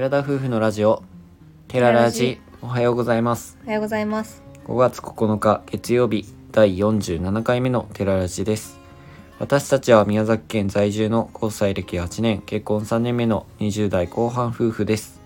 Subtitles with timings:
[0.00, 1.02] 寺田夫婦のラジオ
[1.68, 2.40] テララジ。
[2.62, 3.58] おはようございます。
[3.64, 4.42] おはようございます。
[4.64, 8.80] 5月9日月曜日第47回目のテララジです。
[9.38, 15.20] 私たちは宮崎県在住の交際歴8年結婚3年目の20代後半夫婦です。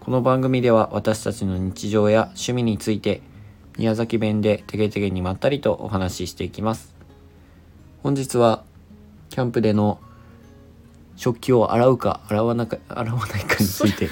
[0.00, 3.20] この番組では私たちの日常や趣味について
[3.76, 6.96] 宮崎弁でてげてげにまったりとお話ししていきます。
[8.02, 8.64] 本日は
[9.28, 10.00] キャンプでの
[11.16, 14.08] 食器を洗うか洗わなか 洗わないかについて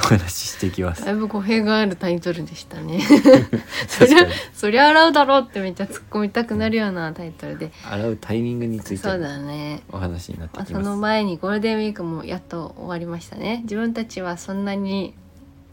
[0.00, 3.00] お話ししていきますだいぶ語弊があるタイトルでしたね。
[3.88, 7.72] そりゃそりゃ洗うだろうってめっちゃ突っ込みたくなるようなタイトルで。
[7.84, 9.82] 洗うタイミングについてそうだね。
[9.90, 13.60] お話になってまあ、きますその前にゴールデンウィークもやっと終わりましたね。
[13.64, 15.14] 自分たちはそんなに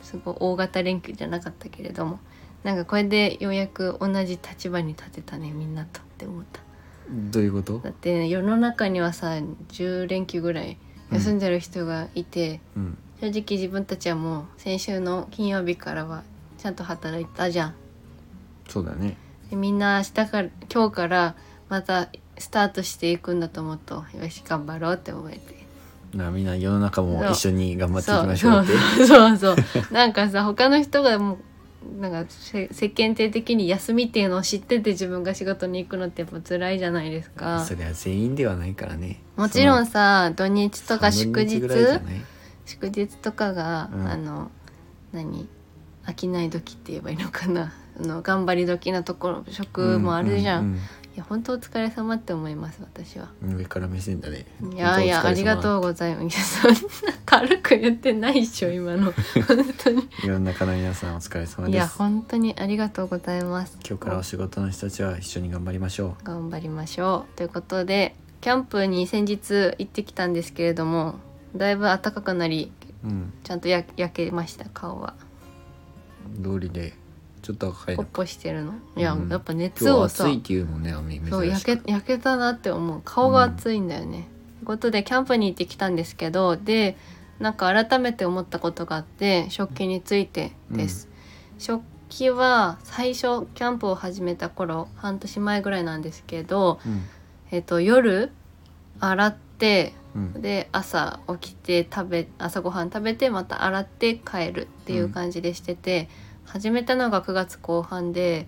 [0.01, 2.19] すごい大型連休じゃなかったけれども、
[2.63, 6.61] なんかこれでようやく同じ立場に立てたねみんなとって思った。
[7.09, 7.79] どういうこと？
[7.79, 10.77] だって世の中にはさ10連休ぐらい
[11.11, 12.97] 休んでる人がいて、うん。
[13.21, 16.23] 正直自分たちはもう先週の金曜日からは
[16.57, 17.75] ちゃんと働いたじゃん。
[18.67, 19.15] そうだね。
[19.49, 21.35] でみんな明日から今日から
[21.69, 25.65] またスタートしていくんだと思うとよし頑張ろうって思えて。
[26.13, 29.05] なみんな世の中も一緒に頑張っていきましょうって。
[29.05, 29.93] そうそうそう。
[29.93, 31.37] なんかさ他の人がもう
[31.99, 37.63] なんかせ世間体的に休みっていうのを知ってて自分が仕事に行くのってやっぱ辛いじゃないですか。
[37.65, 39.21] それは全員ではないからね。
[39.35, 41.61] もちろんそさ土日とかの祝日
[42.65, 44.07] 祝日とかが、うん。
[44.07, 44.51] あの
[45.13, 45.47] 何？
[46.05, 47.73] 飽きない時って言えばいいのかな。
[47.99, 50.77] あの頑張り時なところ職もあるじゃん,、う
[51.15, 53.29] いや本当お疲れ様って思います私は。
[53.41, 54.45] 上から目線だね。
[54.73, 56.35] いやいやありがとううございます。
[56.35, 59.13] いやそんな軽く言ってないっしょ今の。
[59.47, 60.09] 本当に。
[60.25, 61.75] 世の中の皆さんお疲れ様です。
[61.75, 63.77] いや本当にありがとうございます。
[63.87, 67.37] 今日からお仕事の人たちは一緒に頑張りましょ頑張りましょう。
[67.37, 71.15] ということでキャンプに先日行ってきたんですけれども
[71.55, 72.73] だいぶ暖かくなり
[73.05, 73.33] ううん。
[73.41, 75.13] ちゃんとや焼けました顔は。
[76.43, 76.93] 通りで
[77.45, 78.73] ちょっと赤いのポッポしてるの？
[78.97, 79.29] いや、うん。
[79.29, 81.29] やっぱ熱今日をさ暑いっていうもんね雨珍しく。
[81.29, 83.01] そう焼け焼けたなって思う。
[83.05, 84.27] 顔が熱いんだよね。
[84.57, 86.97] ということでキャンプに行ってきたんですけどで
[87.39, 91.07] なんか改めて思ったことがあって食器についてです。
[91.59, 97.03] 食器は最初キャンプを始めた頃半年前ぐらいなんですけど、うん。
[97.51, 98.31] えっと夜
[98.99, 100.41] 洗ってうん。
[100.41, 106.09] で朝起きて食べ朝ごはん食べてまた洗って帰るっていう感じでしてて、
[106.45, 108.47] 始めたのが9月後半で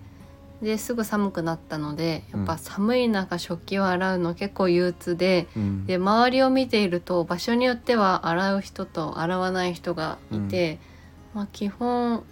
[0.62, 5.46] ですぐ寒くなったのでやっぱ寒い中食器を洗うの結構憂鬱で。
[5.56, 5.86] うん。
[5.86, 10.78] で周りを見ていると場所によっては洗う人と洗わない人がいて、
[11.34, 12.24] まあ基本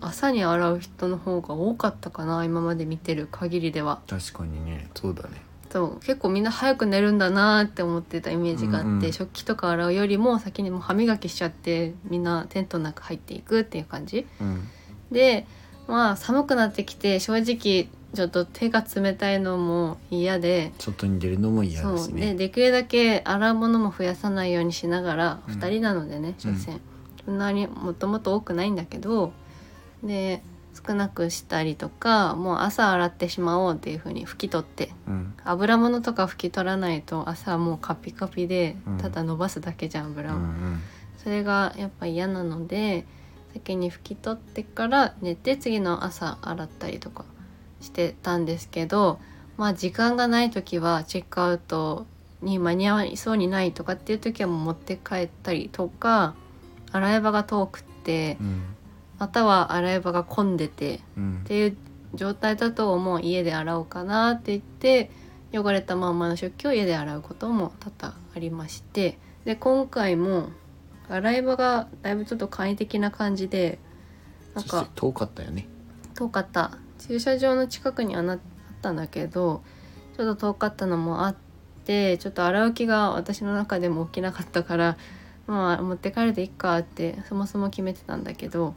[0.00, 4.00] 朝に洗う人の方が多かったかな今まで見てる限りでは。
[4.08, 9.12] 確かにねそうだねそう結構みんな早く寝るんだなって思ってたイメージがあって、うんうん。
[9.12, 14.26] 食器とか洗うよりも先にもう歯磨きしちゃってみんなテントの中入っていくっていう感じ。
[14.40, 14.68] うん。
[15.12, 15.46] で
[15.86, 22.14] まあ寒くなってきて正直ちょっと手が冷たいのも嫌で外に出るのも嫌だしそう。
[22.14, 26.80] でねできるだけ洗うものも増やさないようにしながら、うん2人なのでね所詮、
[27.24, 29.32] そんなにもともと多くないんだけど
[30.02, 30.42] で
[30.74, 35.34] 少なくしたりとかもう朝洗ってしまおうっていう風に拭き取ってうん。
[35.44, 38.98] 油物とか拭き取らないと朝もうカピカピでうん。
[38.98, 40.80] ただ伸ばすだけじゃんう油を、ん。
[41.22, 43.04] それがやっぱ嫌なので
[43.52, 47.24] 先に拭き取ってから寝て次の朝洗ったりとか
[47.80, 49.18] してたんですけど
[49.56, 52.06] まあ時間がない時はチェックアウト
[52.40, 56.34] に間に合いそうにないとかっていう時はもう持って帰ったりとか
[56.92, 58.62] 洗い場が遠くってうん
[59.18, 61.40] または洗い場が混んでてうん。
[61.44, 61.76] っていう
[62.14, 65.10] 状態だともう家で洗おうかなって言って
[65.52, 70.50] 汚れたまんまの食器を家で洗うことも多々ありましてで今回も
[71.08, 73.78] 洗い場がだいぶちょっと簡易的な感じで
[74.54, 75.68] なんか遠かったよね。
[76.14, 76.78] 遠かった。
[76.98, 78.38] 駐車場の近くにはなあっ
[78.82, 79.62] たんだけど
[80.16, 81.36] ちょっと遠かったのもあっ
[81.84, 84.96] てちょっと洗う気が私の中でも起きなかったから
[85.46, 88.74] まあ持って帰るでいいかってそもそも決めてたんだけど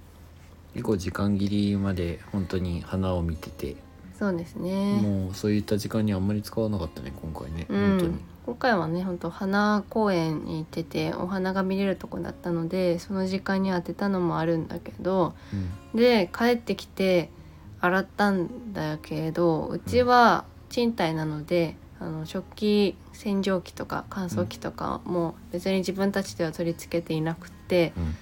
[0.73, 3.75] 結構時間切りまで本当に花を見てて。
[4.17, 4.99] そうですね。
[5.01, 7.89] もうそういった時間にあんまり使わなかったね今回ね、うん。
[7.89, 8.31] 本当に。
[8.45, 15.35] 今回はね本当花公園に行っててお花が見れるとこだったのでその時間に当てたのもあるんだけど
[15.93, 17.29] で帰ってきて
[17.79, 28.15] 洗ったんだけどうちは賃貸なので、あの食器洗浄機とか乾燥機とかも別に自分たちでは取り付けていなくってうん、うん、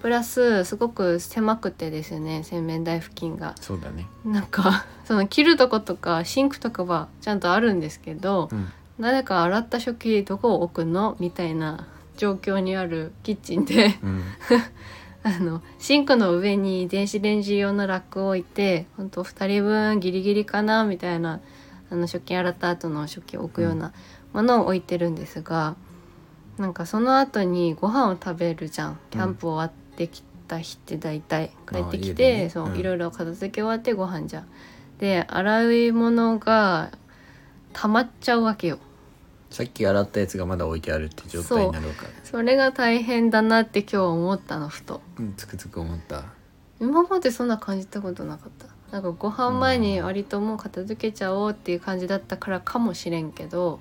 [0.00, 3.54] プラスすごく狭くてですね洗面台付近が。
[3.60, 4.06] そうだね。
[4.24, 8.68] なんか その切るとことかシンクとかはちゃんとあるんですけど、うん。
[8.98, 11.16] 誰か洗った食器どこを置くの？
[11.20, 11.86] みたいな
[12.16, 14.22] 状況にあるキッチンでうん。
[15.22, 20.84] あのシンクの上に電子レンジ用のラックを置いてほんと2人分ギリギリかな？
[20.84, 21.40] みたいな
[21.90, 23.92] あの食器洗った後の食器を置くような
[24.32, 25.76] ものを置いてるんですが、
[26.58, 28.98] なんかその後にご飯を食べるじゃん。
[29.10, 34.46] キャンプ終わってきた日って大体帰ってきて、ねそう、うんいろいろ片付け終わってご飯じゃん。
[34.98, 36.90] で洗い物が
[37.72, 38.78] 溜まっちゃうわけよ。
[39.50, 45.02] さっき洗ったやつがまだ置いてあるって状態になるからそれが大変だなって今日思ったのふと。
[45.18, 46.24] うんつくつく思った
[46.78, 53.80] 今までそんな感じたことなかったなんかご飯前に割ともう片付けちゃおうっていう感じだったからかもしれんけど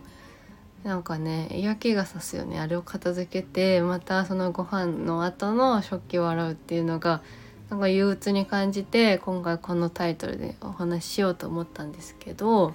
[0.84, 2.60] なんかね嫌気がさすよね。
[2.60, 7.22] あれを片付けてまたそのご飯の後の食器を洗うっていうのが
[7.70, 12.74] なんか憂鬱に感じて今回このタイトルでお話ししようと思ったんですけど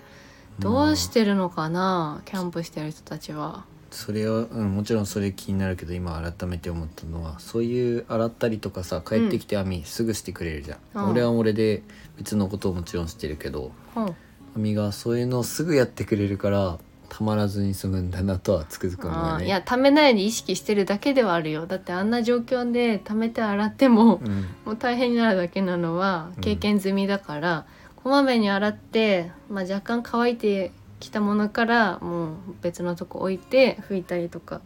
[0.61, 3.65] どうしてるのかなキャンプしてる人たちは。
[3.91, 11.11] それは、うん、もちろんそれ気になるけど今改めて思ったのはそういう洗ったりとかさ帰ってきて網すぐしてくれるじゃん、うん。
[11.11, 11.83] 俺は俺で
[12.17, 14.17] 別のことをもちろんしてるけどうん。
[14.56, 16.79] 網がそういうのをすぐやってくれるから
[17.09, 21.67] たまらずに済むんだなとはつくづく思うよねいやためないように意識してるだけではあるよ。
[21.67, 24.47] だってあんな状況でためて洗ってもうん。
[24.65, 26.43] もう大変になるだけなのはうん。
[26.43, 27.67] 経験済みだから、
[27.97, 34.61] こまめに洗って、まあ、若干乾いてきたものからもう別のとこ置いて拭いたりとか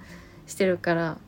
[0.47, 1.19] してるから。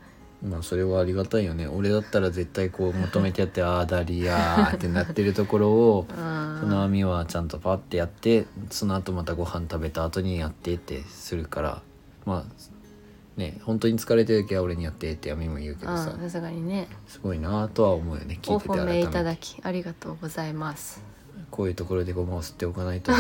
[0.43, 1.67] まあそれはありがたいよね。
[1.67, 11.83] 俺だったら絶対こう求めてやってああだりやーってなってるところをあ そのー網はちゃんとパッてやってその後またご飯食べた後にやってってするから
[12.27, 16.17] まあね本当に疲れてる時は俺にやってって網も言うけどさ。
[16.21, 16.89] さすがにね。
[17.07, 21.03] すごいなとは思うよね聞おいてて改褒めいただきありがとうございます。
[21.51, 23.13] こういうところでごまを吸っておかないと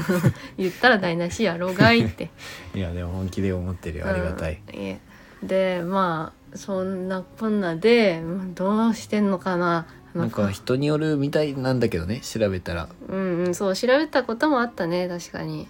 [0.56, 2.30] 言ったら台無しやろがいって。
[2.74, 5.00] いやでも本気で思ってるよありがたい、うんいえ。
[5.42, 12.88] でまあそんなこんなでうんどうしてんのかななんか人によるみたいなんだけどね調べたら。
[13.08, 15.66] うんうんそう調べたこともあったね確かに。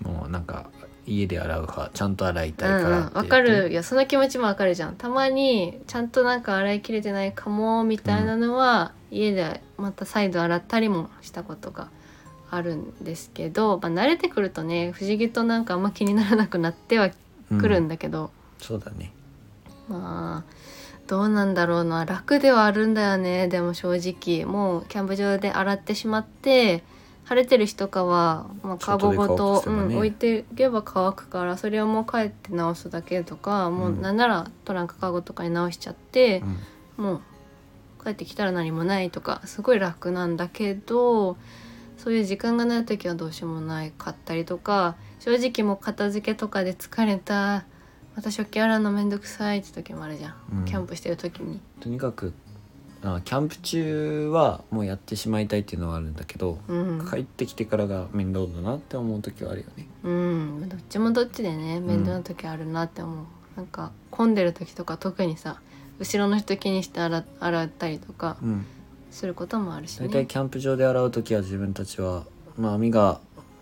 [0.00, 0.70] もうなんか
[1.04, 3.70] 家で洗う派ちゃんと洗いたうんいからって言ってうんわかる。
[3.70, 4.94] いやその気持ちもわかるじゃん。
[4.94, 11.88] たまにちゃんとなんか洗いきれてないかもみたいなのは、家でまた再度洗ったりもしたことが
[12.50, 18.30] あるんですけど、まあ、慣れてくるとね不思議となんかあんま気にならなくなってはくるんだ、だけど、
[18.60, 19.12] そうだね。
[19.88, 20.52] まあ
[21.08, 22.04] どうなんだろうな。
[22.04, 23.48] 楽ではあるんだよね。
[23.48, 26.84] でも正直もうキャンプ場で洗ってしまって
[27.24, 36.42] 晴れてる日とかは、まあ、カゴごと、ねうん、置いていけば乾くからそれをもう帰って直すだけとか、もうなんならトランクカゴとかに直しちゃって
[36.98, 37.04] う、ん。
[37.04, 37.20] もう
[38.04, 41.36] 帰ってきたら何もないとかすごい楽なんだけど
[41.96, 43.92] そういう時間がない時はどうしようもない。
[43.92, 47.64] かったりとか正直もう片付けとかで疲れた
[48.18, 50.64] また食器洗うのめんどくさいって時もあるじゃん、うん。
[50.64, 51.60] キャンプしてる時に。
[51.78, 52.32] とにかく
[53.04, 59.86] あキャンプ中はもうやってしまいたいっていうのはあるんだけど、うん、帰ってきてからが面倒だなって思う時はあるよね。
[60.02, 63.24] うん、どっちもどっちでね面倒な時あるなって思う、
[63.56, 65.60] なんか混んでる時とか特にさ
[66.00, 68.66] 後ろの人気にして洗洗ったりとかうん。
[69.12, 72.24] することもあるし大体ねキャンプ場で洗う時は自分たちは、
[72.58, 73.20] まあ、網が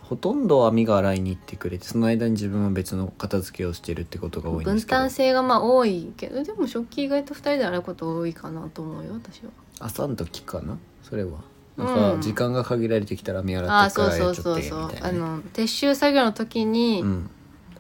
[0.09, 4.99] ほとんど網が洗いに行ってくれてその間に自分は別の片付けをしてるってことが多いんで分すけど。
[5.01, 9.51] 担性がまあ多いけどでも食器意外と2人で洗うこと多いかなと思うよ私は。
[9.81, 10.79] 朝の時かな？
[11.03, 11.41] それは。
[11.77, 11.89] なん。
[11.89, 15.19] うんか時間が限られてきたら網洗ああってかそうそうらやっちゃってみそうそうあたいなね。
[15.19, 17.31] の撤収作業の時に、うん。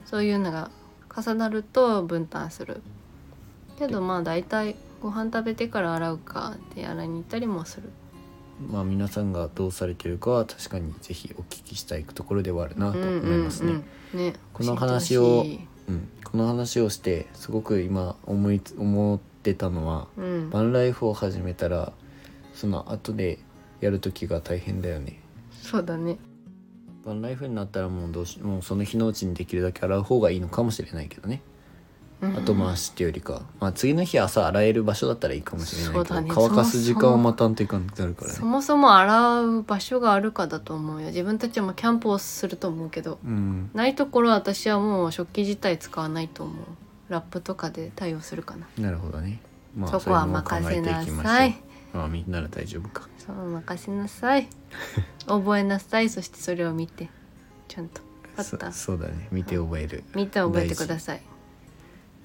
[0.04, 0.70] そういうのが
[1.16, 2.82] 重なると分担する。
[3.78, 7.90] けどまあ大体ご飯食べてから洗うかって洗いに行ったりもする
[8.60, 13.72] まあ皆さんがどうされてるかは確かにぜひお聞きしたいところではあるなとうん思いますね。
[13.72, 13.84] うん。
[14.14, 14.34] うんね。
[14.52, 15.44] この話を
[15.88, 20.50] うん、この話をしてすごく今思いつ思ってたのはうん。
[20.50, 21.92] バンライフを始めたら
[22.54, 23.38] その後で
[23.80, 25.20] やる時が大変だよね。
[25.52, 26.18] そうだね。
[27.04, 31.40] バンライフになったらもうどうしもうその日のうちにできるだけ洗う方がいいのかもしれないけどね
[32.20, 36.30] 後回しっていうよりか、まあ、次の日朝洗える場所だったらいいかもしれないけど、ね。
[36.32, 38.34] 乾かす時間を待たんといかんくなるからね。
[38.34, 41.08] そもそも洗う場所があるかだと思うよ。
[41.08, 43.18] 自分たちもキャンプをすると思うけど。
[43.22, 43.70] うん。
[43.74, 46.56] ないところは私はもう食器自体使わないと思う。
[47.08, 49.40] ラップとかで対応するかな、なるほどね。
[49.76, 51.56] まそこは任せなさい。
[51.92, 53.08] まあみんなら大丈夫か。
[53.18, 54.48] そう任せなさい。
[55.28, 56.08] 覚えなさい。
[56.08, 57.10] そしてそれを見て。
[57.68, 58.00] ちゃんと。
[58.38, 59.28] あったそそうだね。
[59.30, 60.02] 見て覚える。
[60.14, 61.22] 見て覚えてください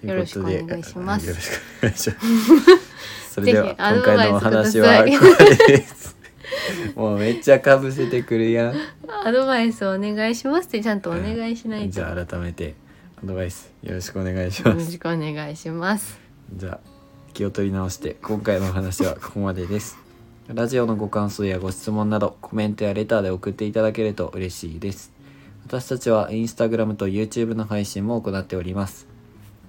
[0.04, 1.26] よろしくお願いします。
[1.26, 3.32] あよろしくお願いします。
[3.34, 6.16] それでは今回のお話はこれです。
[6.96, 8.76] もうめっちゃかぶせてくるやん。
[9.24, 12.76] アドバイスお願いしますってちゃんとお願いしないと、じゃあ改めて
[13.24, 14.78] アドバイスよろしくお願いします。
[14.80, 16.20] よろしくお願いします。
[16.56, 16.80] じゃあ
[17.34, 19.98] 気を取り直して今回のお話はここまでです。
[20.48, 25.22] ラジオのご感想やご質問などコメントやレターで送っていただけると嬉しいです。
[25.66, 29.08] 私たちはインスタグラムと YouTube の配信も行っております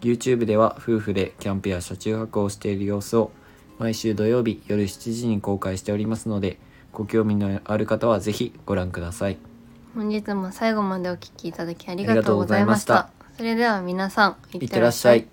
[0.02, 3.30] YouTube では夫婦でキャンプや車中泊をしている様子を
[3.78, 6.58] 毎週土曜日夜7時に公開しておりますので
[6.92, 9.38] ご興味のある方はぜひご覧ください。
[9.94, 13.10] 本日も最後までお聞きいただきありがとうございました。
[13.36, 15.26] それでは皆さんいいってらっしゃい